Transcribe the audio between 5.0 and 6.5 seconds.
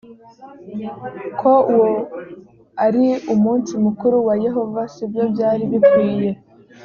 byo byari bikwiye